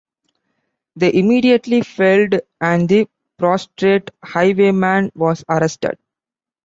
[0.95, 3.07] They immediately fled, and the
[3.37, 5.99] prostrate highwayman was arrested.